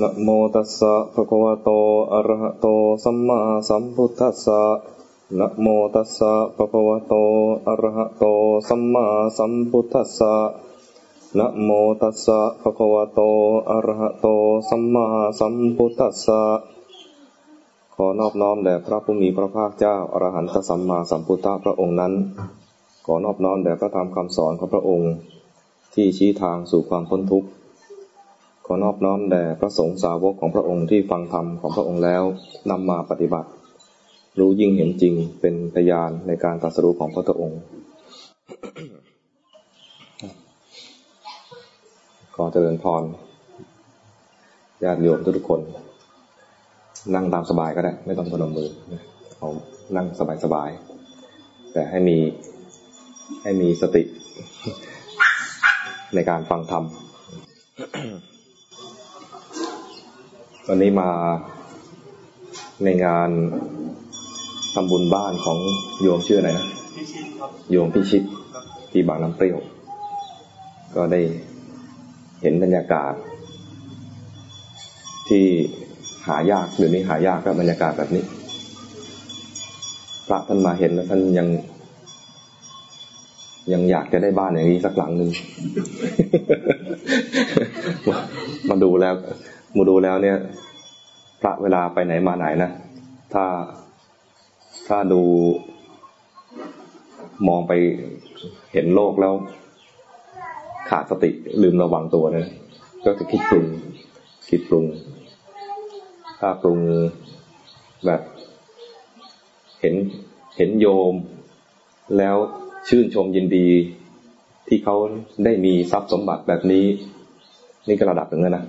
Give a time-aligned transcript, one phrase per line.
[0.00, 1.70] นะโมตัสสะภะคะวะโต
[2.12, 2.66] อะระหะโต
[3.04, 3.38] สัมมา
[3.68, 4.62] สัมพุทธัสสะ
[5.38, 7.14] นะโมตัสสะภะคะวะโต
[7.68, 8.24] อะระหะโต
[8.68, 9.06] สัมมา
[9.38, 10.34] สัมพุทธัสสะ
[11.38, 11.70] นะโม
[12.02, 13.20] ตัสสะภะคะวะโต
[13.70, 14.26] อะระหะโต
[14.68, 15.06] สัมมา
[15.38, 16.40] สัมพุทธัสสะ
[17.94, 22.12] ขอนอบน้อมแด่พระผู้มีพระภาคเจ้า อรหันตสัมมาสัมพุทธะพระองค์นั้น
[23.06, 25.12] ขอนอบน้อมแด่พระธรรมคำสอนของพระองค์
[25.94, 27.48] ที่ชี้ทางสู่ความพ้นทุกข์
[28.72, 32.22] อนอบน้อมแด่พระสงฆ์สาวกของพระองค์ที่ฟังธรรมของพระองค์แล้ว
[32.70, 33.48] นำมาปฏิบัติ
[34.38, 37.60] รู้ยิ่งเห็นจริงเป็นพยานในการตรัสรู้ของพระองค์
[42.34, 43.02] ขอเจริญพร
[44.84, 45.60] ญาติโยมทุกคน
[47.14, 48.70] นั่งตามสบายก็ได้ ไม่ต้องพนมมือ
[49.38, 49.50] เอา
[49.96, 50.06] นั่ง
[50.44, 52.18] สบายๆแต่ให้มี
[53.42, 54.02] ให้มีสติ
[56.14, 56.84] ในการฟังธรรม
[60.68, 61.10] วันนี้มา
[62.84, 63.30] ในงาน
[64.74, 65.58] ทำบุญบ้านของ
[66.02, 66.66] โยมชื่ออะไรนะ
[67.70, 68.22] โยมพิชิต
[68.92, 69.58] ที่บางน้ำเปรี้ยว
[70.94, 71.20] ก็ได้
[72.42, 73.12] เห็นบรรยากาศ
[75.28, 75.44] ที่
[76.26, 78.24] หายากเดี๋ยวนี้หายากกับบรรยากาศแบบนี้
[80.26, 81.48] พระท่านมาเห็นแล้วท่านยัง
[83.72, 85.30] ยังอยากจะได้บ้านอย่างนี้สักหลังหนึ่ง
[88.68, 89.14] มาดูแล้ว
[89.76, 90.38] มาดูแล้วเนี่ย
[91.40, 92.70] พระเวลาไปไหนมาไหนนะ
[93.34, 93.44] ถ้า
[94.88, 95.22] ถ้าดู
[97.48, 97.72] มองไป
[98.72, 99.34] เห็นโลกแล้ว
[100.88, 101.30] ขาดสติ
[101.62, 102.46] ลืมระวังตัวนะ
[103.04, 103.66] ก็จะคิดปรุง
[104.48, 104.86] คิดปรุง
[106.40, 106.78] ถ้าปรุง
[108.06, 108.22] แบบ
[109.80, 109.94] เห็น
[110.56, 111.14] เห็นโยม
[112.18, 112.36] แล้ว
[112.88, 113.68] ชื่นชมยินดี
[114.68, 114.96] ที่เขา
[115.44, 116.84] ได้มีทรัพย์สมบัติแบบนี้
[117.88, 118.64] นี่ก็ระดับหนึ่งแล้วนะ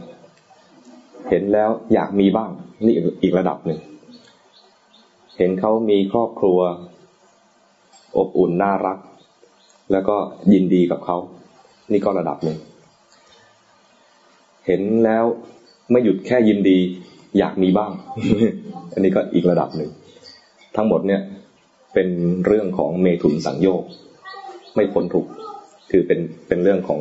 [1.29, 2.51] เห็นแล้วอยากมีบ้าง
[2.85, 2.93] นี่
[3.23, 3.79] อีกระดับหนึ่ง
[5.37, 6.59] เห็นเขามีครอบครัว
[8.17, 8.97] อบอุ่นน่ารัก
[9.91, 10.17] แล้วก็
[10.53, 11.17] ยินดีกับเขา
[11.91, 12.57] นี่ก็ระดับหนึ่ง
[14.67, 15.25] เห็นแล้ว
[15.91, 16.77] ไม่หยุดแค่ยินดี
[17.37, 17.91] อยากมีบ้าง
[18.93, 19.89] อันนี้ก็อีกระดับหนึ่ง
[20.75, 21.21] ทั้งหมดเนี่ย
[21.93, 22.09] เป็น
[22.45, 23.83] เรื่องของเมถุนสังโยก
[24.75, 25.25] ไม่พ้นทุก
[25.91, 26.99] คือเป็นเป็นเรื่องของ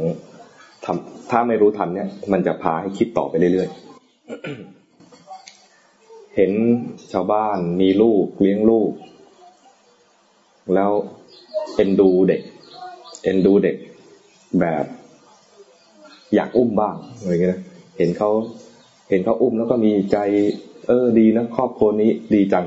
[0.84, 3.81] ทำถ้าไม่รู้ทันเนี่ย มันจะพาให้คิดต่อไปเรื่อยๆ
[6.36, 6.52] เห็น
[7.12, 8.90] ชาวบ้านมีลูกเลี้ยงลูก
[10.74, 10.90] แล้ว
[11.76, 12.42] เอ็นดูเด็ก
[13.24, 13.76] เอ็นดูเด็ก
[14.60, 14.84] แบบ
[16.34, 17.60] อยากอุ้มบ้างอะไรเงี้ย
[17.98, 18.30] เห็นเขา
[19.10, 20.18] เห็นเขาอุ้มแล้วก็มีใจ
[20.88, 22.66] เออดีนะครอบครัวนี้ดีจัง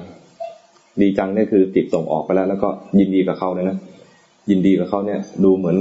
[1.02, 3.78] ดีจังเนี่ยคือติดส่งออกไปแล้ว แล้วก็ยินดีกับเขาเลยนะ
[4.50, 5.78] ยินดีกับเขาเนี่ย ดูเหมือน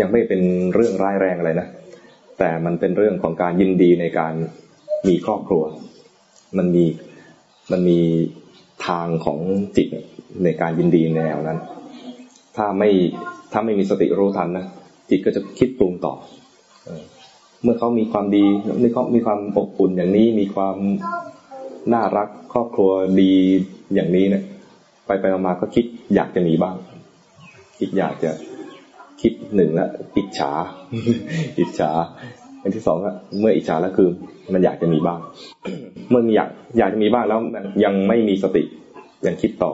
[0.00, 0.40] ยังไม่เป็น
[0.74, 1.68] เรื่องร้ายแรงอะไรนะ
[2.38, 4.34] แต่มันเป็นเรื่องของการยินดีในการ
[5.08, 5.62] มีครอบครัว
[6.56, 6.84] มันมี
[7.72, 7.98] มันมี
[8.86, 9.38] ทางของ
[9.76, 9.88] จิต
[10.44, 11.58] ในการยินดีในแนวนั้น
[12.56, 12.90] ถ้าไม่
[13.52, 14.66] ถ้าไม่มีสติรู้ทันนะ
[15.10, 16.14] จิตก็จะคิดปรุงต่อ
[17.62, 18.44] เมื่อเขามีความดี
[18.82, 20.76] มีเขามีความอบอุ่นอย่างนี้มีความ
[21.92, 22.90] น่ารักครอบครัว
[23.20, 23.32] ดี
[23.94, 24.44] อย่างนี้เนี่ย
[25.06, 25.84] ไปไปมาก็คิด
[26.14, 26.76] อยากจะมีบ้าง
[27.78, 28.30] คิดอยากจะ
[29.20, 30.50] คิดหนึ่งละอิจฉา
[31.58, 31.90] อิจฉา
[32.64, 33.10] อันที่สองก็
[33.40, 34.08] เมื่ออิจฉาแล้วคือ
[34.52, 35.20] มันอยากจะมีบ้าง
[36.10, 37.40] เมื่อมีอยากอยากจะมีบ้างแล้ว
[37.84, 38.62] ยังไม่มีสติ
[39.26, 39.72] ยังคิดต่อ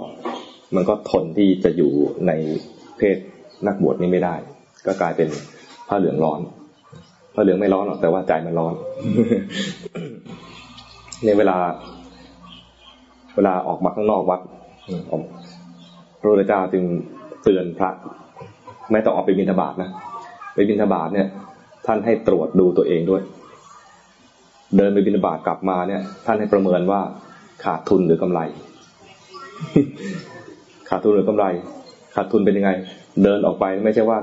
[0.74, 1.92] มันก็ทนที่จะอยู่
[2.26, 2.32] ใน
[2.98, 3.16] เพศ
[3.66, 4.34] นักบวชนี้ไม่ได้
[4.86, 5.28] ก็กลายเป็น
[5.88, 6.40] ผ้าเหลืองร้อน
[7.34, 8.74] ผ้าเหลืองไม่ร้อนหรอกแต่ว่าใจมันร้อน
[11.24, 11.56] ในเวลา
[13.36, 14.40] เวลาออกมาข้างนอกวัด
[16.20, 16.84] พระพุทธเจ้าจึง
[17.44, 17.90] เตือนพระ
[18.92, 19.90] ไม่ต้องออกไปบิณฑบาตนะ
[20.54, 21.28] ไปบิณฑบาตเนี่ย
[21.86, 23.22] ท่านให้ตรวจดูตัวเองด้วย
[24.76, 27.00] เดินไปบิณฑบาตกลับมาเนี่ย ท่านให้ประเมินว่า
[27.64, 28.40] ขาดทุนหรือกำไร
[30.88, 31.44] ขาดทุนหรือกำไร
[32.14, 32.70] ขาดทุนเป็นยังไง
[33.24, 34.18] เดินออกไปไม่ใช่ว่า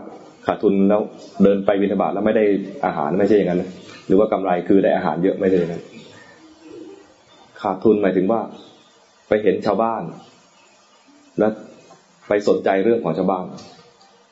[0.45, 1.01] ขาดทุนแล้ว
[1.43, 2.45] เดินไปบิณฑบาตแล้วไม่ได้
[2.85, 3.63] อาหารไม่ใช่อย่างนั้น
[4.07, 5.83] หรือว่ากำไรคือได้อาหารเยอะไม่ใช่อย่างนั้น
[7.61, 8.41] ขาดทุนหมายถึงว่า
[9.27, 10.03] ไปเห็นชาวบ้าน
[11.39, 11.51] แล้ว
[12.27, 13.45] ไปสนใจเรื่องของชาวบ้าน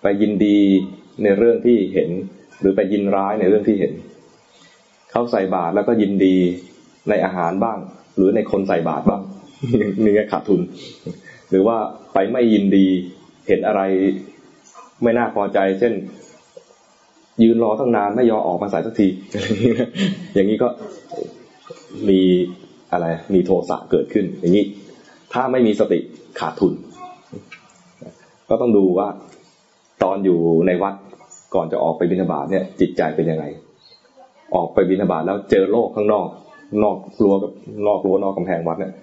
[0.02, 0.60] ไปยินดี
[1.24, 2.10] ในเรื่องที่เห็น
[2.60, 3.94] หรือไปยินร้ายในเรื่องที่เห็น
[5.12, 6.36] เขาใส่บาตรแล้วก็ยินดี
[7.10, 7.78] ในอาหารบ้าง
[8.16, 9.22] หรือในคนใส่บาตรบ้าง
[10.04, 10.62] นี่ไงขาดทุน
[11.50, 11.78] หรือว่า
[12.14, 12.88] ไปไม่ยินดี
[13.48, 13.82] เห็นอะไร
[15.04, 15.94] ไม่น่าพอใจ เช่น
[17.44, 19.08] ยืนรอตั้งนานไม่ยอมออกมาใส่สักที
[20.34, 20.68] อย่างนี้ก็
[22.10, 22.22] มี
[22.92, 24.66] อะไรมีโทสะเกิดขึ้น อย่างนี้
[25.34, 26.00] ถ้าไม่มีสติ
[26.40, 26.74] ขาดทุน
[28.50, 29.08] ก็ต้องดูว่า
[30.04, 30.94] ตอนอยู่ในวัด
[31.54, 33.46] ก่อนจะออกไปบิณฑบาตเนี่ย จิตใจเป็นยังไง
[34.56, 36.28] ออกไปบิณฑบาตแล้วเจอโลกข้างนอก
[36.84, 37.52] นอกรั้วกับ
[37.88, 38.94] นอกรั้วนอกกำแพงวัดเนี่ย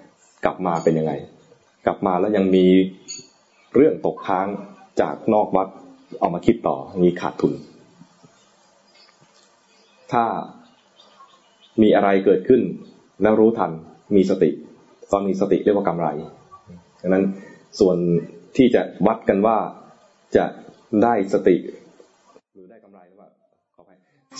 [0.45, 1.13] กลับมาเป็นยังไง
[1.85, 2.65] กลับมาแล้วยังมี
[3.75, 4.47] เรื่องตกค้าง
[5.01, 5.67] จากนอกวัด
[6.19, 7.53] เอามาคิดต่อมีขาดทุน
[10.11, 10.23] ถ้า
[11.81, 12.61] มีอะไรเกิดขึ้น
[13.21, 13.71] แล้วรู้ทัน
[14.15, 14.49] มีสติ
[15.11, 16.07] ตอนมีสติเรียกว่ากำไร
[17.01, 17.25] ดังนั้น
[17.79, 17.97] ส่วน
[18.57, 19.57] ที่จะวัดกันว่า
[20.37, 20.45] จะ
[21.03, 21.55] ได้สติ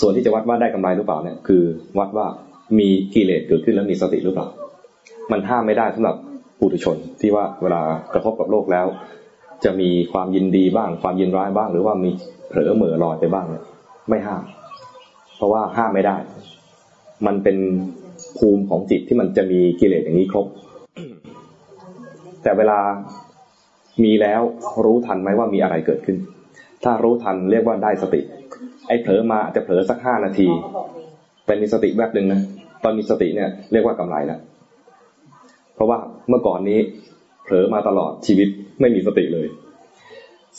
[0.01, 1.63] ส่วนที่จะวัดว่าได้กำไรหรือเปล่าเนี่ยคือ
[1.99, 2.27] วัดว่า
[2.79, 4.47] มีกิเลสเกิดขึ้นแล้วมีสติหรือเปล่า
[5.31, 6.15] มันห้ามไม่ได้สำหรับ
[6.59, 7.81] ปุถุชนที่ว่าเวลา
[8.13, 8.85] กระทบกับโลกแล้ว
[9.63, 12.09] จะมีความยินดีบ้าง ความยินร้ายบ้าง หรือว่ามี
[12.47, 13.63] เผลอเหม่อลอยไปบ้างเนี่ย
[14.09, 14.43] ไม่ห้าม
[15.35, 16.17] เพราะว่าห้ามไม่ได้
[17.25, 17.57] มันเป็น
[18.37, 20.47] ภูมิของจิตที่มันจะมีกิเลสอย่างนี้ครบ
[22.43, 22.79] แต่เวลา
[24.03, 24.41] มีแล้ว
[24.85, 26.17] รู้ทันไหมว่ามีอะไรเกิดขึ้น
[26.83, 28.21] ถ้ารู้ทันเรียกว่าได้สติ
[28.87, 30.47] ไอ้เผลอมาจะเผลอสักห้านาที
[31.45, 32.41] เป็นมีสติแวบหนึ่งนะ
[32.83, 34.39] ตอนมีสติเนี่ยเรียกว่ากำไรแล้ว
[35.75, 35.97] เพราะว่า
[36.29, 36.79] เมื่อก่อนนี้
[37.43, 38.47] เผลอมาตลอดชีวิต
[38.81, 39.47] ไม่มีสติเลย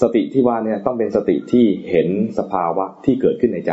[0.02, 3.72] สติที่ว่าเนี่ยต้องเป็นสติที่เห็นสภาวะที่เกิดขึ้นในใจ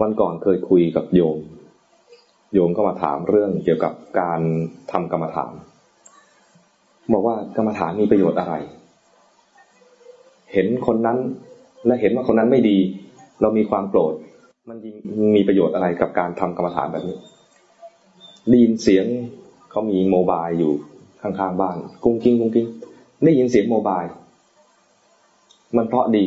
[0.00, 1.38] วันก่อนเคยคุยกับโยม
[2.54, 4.40] โยมก็มาถามเรื่องเกี่ยวกับการ
[4.92, 5.52] ทำกรรมฐาน
[7.12, 8.54] บอกว่ากรรมฐานมีประโยชน์อะไร
[10.52, 11.18] เห็นคนนั้น
[11.86, 12.78] และเห็นว่าคนนั้นไม่ดี
[13.40, 14.14] เรามีความโกรธ
[14.68, 14.78] มัน
[15.36, 17.16] มีประโยชน์อะไรกับการทำกรรมฐานแบบนี้
[18.48, 19.06] ได้ยินเสียง
[19.70, 20.72] เขามีโมบายอยู่
[21.22, 22.66] ข้างๆบ้านกุ้งกิ้งกุ้งกิ้ง
[23.24, 24.02] ได้ยินเสียงโมบาย
[25.76, 26.24] มันเพราะดี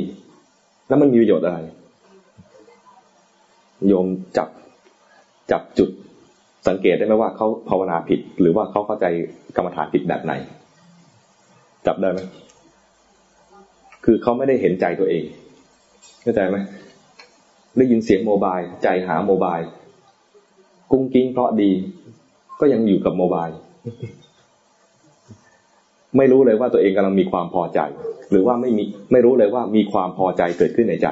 [0.88, 1.60] แล้วมันมีประโยชน์อะไร
[3.88, 4.08] โยม
[4.38, 4.50] จับ
[5.52, 5.90] จับจุด
[6.68, 9.06] สังเกตได้ไหมว่าเขาภาวนาผิด หรือว่าเขาเข้าใจ
[9.56, 10.34] กรรมฐานผิดแบบไหน
[11.86, 12.20] จับได้ไหม
[14.06, 15.24] คือเขาไม่ได้เห็นใจตัวเอง
[16.30, 16.60] เข้าใจไหม
[17.78, 19.58] ได้ยินเสียงโมบายใจหาโมบาย
[20.92, 21.72] กุ้งกิ้งเพราะดี
[22.60, 23.48] ก็ยังอยู่กับโมบาย
[26.18, 27.80] ไม่รู้เลยว่าตัวเองกำลังมีความพอใจ
[28.32, 31.08] หรือว่าไม่มีไม่รู้เลยว่ามีความพอใจเกิดขึ้นในใจ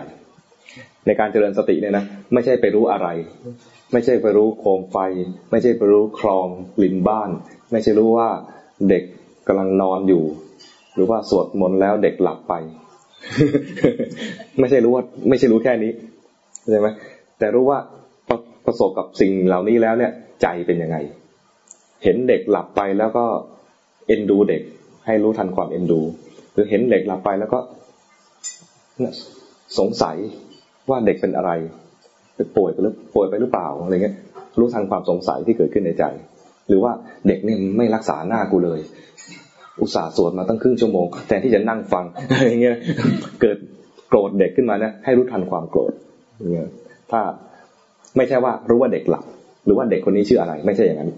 [1.05, 3.07] ในการเจริญสติเนี่ยนะไม่ใช่ไปรู้อะไร
[3.93, 4.97] ไม่ใช่ไปรู้โคมไฟ
[5.51, 6.47] ไม่ใช่ไปรู้คลอง
[6.83, 7.29] ลินบ้าน
[7.71, 8.29] ไม่ใช่รู้ว่า
[8.89, 9.03] เด็ก
[9.47, 10.23] กำลังนอนอยู่
[10.93, 12.53] หรือว่าสวดมนต์แล้วเด็กหลับไป
[14.59, 15.91] ไม่ใช่รู้ว่า ไม่ใช่รู้แค่นี้
[16.71, 16.87] ใช่ไหม
[17.39, 17.79] แต่รู้ว่า
[18.29, 20.97] ประประสบกับสิ่งเหล่านี้แล้วเนี่ย ใจเป็นยังไง
[22.03, 23.25] เห็นเด็กหลับไปแล้วก็
[24.07, 24.61] เอ็นดูเด็ก
[25.05, 25.99] ให้รู้ทันความเอ็นดู
[26.53, 27.59] หรือเห็นเด็กหลับไปแล้วก็
[29.79, 30.15] สงสัย
[30.89, 31.51] ว่าเด็กเป็นอะไร
[32.35, 34.15] เป็นป่วยไปหรือป่วยไปหรือเปล่าอะไรเงี้ย
[34.59, 36.03] รู้ทันความสงสัยที่เกิดขึ้นในใจ
[36.67, 36.91] หรือว่า
[37.27, 38.79] เด็กเนี่ยไม่รักษาหน้ากูเลย
[39.81, 42.77] อุตส่าห์สวดมาตั้งครึ่งชั่วโมงแทนที่จะนั่งฟังอะไรเงี้ย
[43.41, 43.57] เกิด
[44.07, 45.91] โกรธเด็กขึ้นมานะให้รู้ทันความโกรธ
[46.53, 46.69] เงี้ย
[47.11, 47.21] ถ้า
[48.17, 49.25] ไม่ใช่ว่ารู้ว่าเด็กหลับ
[49.65, 51.11] หรือว่าเด็กคนนี้ชื่ออะไร ไม่ใช่อย่างนั้น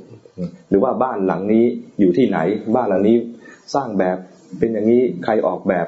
[0.70, 1.66] หรือว่าบ้านหลังนี้
[2.00, 2.38] อยู่ที่ไหน
[2.76, 3.16] บ้านหลังนี้
[3.76, 4.18] สร้างแบบ
[4.60, 5.88] เป็นอย่างนี้ใครออกแบบ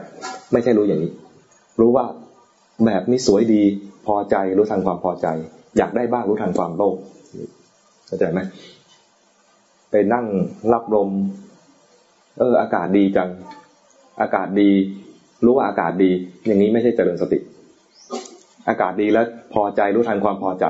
[0.52, 1.12] ไม่ใช่รู้อย่างนี้
[1.80, 2.06] รู้ว่า
[2.86, 3.64] แบบนี้สวยดี
[4.06, 5.28] พอใจรู้ทันความพอใจ
[5.78, 6.98] อยากได้บ้างรู้ทันความโลภ
[8.08, 8.40] เข้าใจไหม
[9.92, 10.26] ไปนั่ง
[10.74, 11.10] รับลม
[12.38, 13.30] เออ อากาศดีจัง
[14.22, 14.70] อากาศดี
[15.46, 16.12] รู้ว่าอากาศดี
[16.48, 17.40] อย่างนี้ไม่ใช่เจริญสติ
[18.70, 20.66] อากาศดีแล้วพอใจรู้ทันความพอใจ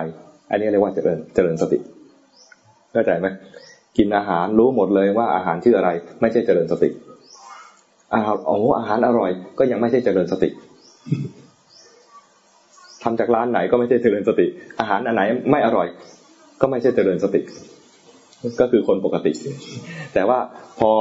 [0.50, 1.78] อันนี้เรียกว่าเจริญเจริญสติ
[2.94, 3.28] เข้าใจไหม
[3.98, 5.90] กินอาหารรู้หมดเลยว่าอาหารชื่ออะไร
[6.22, 6.90] ไม่ใช่เจริญสติ
[8.14, 10.50] อาหารโอ้อาหารอร่อย ก็ยังไม่ใช่เจริญสติ
[13.04, 14.46] ทำจากร้านไหนก็ไม่ใช่เจริญสติ
[14.80, 15.22] อาหารอันไหน
[15.52, 15.88] ไม่อร่อย
[16.62, 17.42] ก็ไม่ใช่เจริญสติ
[18.60, 19.32] ก็คือคนปกติ
[20.14, 20.40] แต่ว่า
[20.80, 20.92] พอ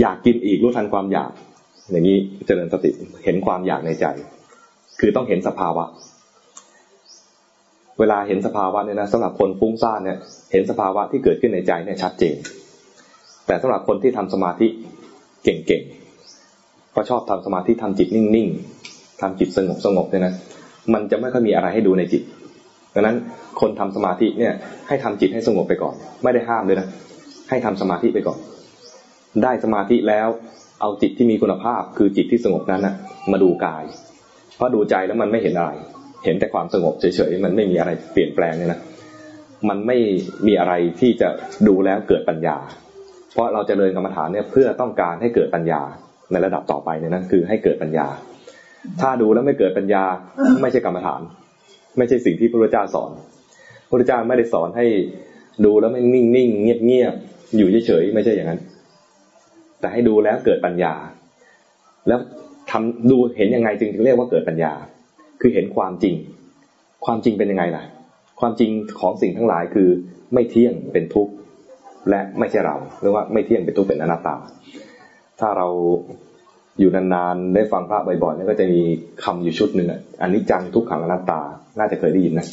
[0.00, 1.30] อยากกินอีกรู้ทันความอยาก
[1.90, 2.90] อย่างนี้เจริญสติ
[3.24, 4.06] เห็นความอยากในใจ
[5.00, 5.84] คือต้องเห็นสภาวะ
[7.98, 10.18] เวลาเห็นสภาวะเนี่ยนะสำหรับคนฟุ้งซ่านเนี่ย
[10.52, 12.36] เห็นสภาวะที่เกิดขึ้นในใจเนี่ยชัดเจน
[13.46, 14.68] แต่สำหรับคนที่ทำสมาธิ
[15.44, 20.34] เก่งๆก็ชอบทำสมาธิทำจิตนิ่งๆทำจิตสงบสงบเนี่ยนะ
[20.94, 22.22] มันจะไม่ค่อยมีอะไรให้ดูในจิต
[22.94, 23.16] ดังนั้น
[23.60, 24.52] คนทำสมาธิเนี่ย
[24.88, 26.88] ให้ทำจิตให้สงบไปก่อน ไม่ได้ห้ามเลยนะ
[27.50, 28.38] ให้ทำสมาธิไปก่อน
[29.42, 30.28] ได้สมาธิแล้ว
[30.80, 32.94] เอาจิตที่มีคุณภาพคือจิตที่สงบนั้นนะ
[33.32, 33.84] มาดูกาย
[34.56, 35.72] เพราะดูใจแล้วมันไม่เห็นอะไร
[36.24, 38.80] เห็นแต่ความสงบเฉยๆมันไม่มีอะไรเปลี่ยนแปลงเนี่ยนะ
[39.68, 39.96] มันไม่
[40.46, 41.28] มีอะไรที่จะ
[41.68, 42.56] ดูแล้วเกิดปัญญา
[43.32, 45.82] เพราะเราจะเริญกรรมฐานเนี่ยเพื่อต้องการให้เกิดปัญญา
[46.32, 48.06] ในระดับต่อไปเนี่ยนะคือให้เกิดปัญญา
[49.00, 50.04] ถ้าดูแล้วไม่เกิดปัญญา
[50.62, 51.20] ไม่ใช่กรรมฐาน
[51.98, 53.10] ไม่ใช่สิ่งที่พระพุทธเจ้าสอน
[53.86, 54.86] พระพุทธเจ้าไม่ได้สอนให้
[55.64, 58.60] ดูแล้วไม่นิ่งๆเงียบๆอยู่เฉยๆไม่ใช่อย่างนั้น
[59.80, 60.94] แต่ให้ดูแล้วเกิดปัญญา
[62.08, 62.18] แล้ว
[62.70, 64.72] ทำดูเห็นยังไงจึงเรียกว่าเกิดปัญญา
[65.40, 66.14] คือเห็นความจริง
[67.04, 67.84] ความจริงเป็นยังไงล่ะ
[68.40, 68.70] ความจริง
[69.00, 69.88] ของสิ่งทั้งหลายคือ
[70.34, 71.32] ไม่เที่ยงเป็นทุกข์
[72.10, 74.36] และไม่ใช่เราหรือว่าไม่เที่ยงเป็นทุกข์เป็นอนัตตา
[75.40, 75.68] ถ้าเรา
[76.78, 78.80] อยู่นานๆได้ฟังพระบ่อยๆนี่ก็จะมี
[79.24, 79.88] คำอยู่ชุดหนึ่ง
[80.22, 81.40] อันนี้จังทุกขังอนัตตา
[81.78, 82.46] น่าจะเคยได้ยินนะ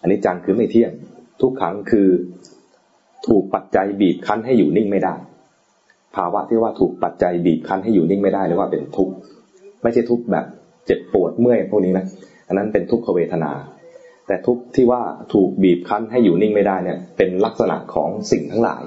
[0.00, 0.90] อันนี้จังคือไม่เที่ยง
[1.40, 2.08] ทุกขังคือ
[3.26, 5.14] ถูกปัจจัยบีบคั้นให้อยู่นิ่งไม่ได้
[6.16, 9.14] ภาวะที่ว่าถูกปัจจัยบีบคั้นให้อยู่นิ่งไม่ได้เรียกว่าเป็นทุกข์
[9.82, 10.46] ไม่ใช่ทุกข์แบบ
[10.86, 12.04] เจ็บปวดเมื่อยพวกนี้นะ
[12.48, 13.52] อันนั้นเป็นทุกขเวทนา
[14.26, 15.02] แต่ทุกข์ที่ว่า
[15.32, 18.82] ถูกบีบคั้นให้อยู่นิ่งไม่ได้เนี่ย เป็นลักษณะของสิ่งทั้งหลาย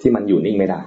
[0.00, 0.80] ที่มันอยู่นิ่งไม่ได้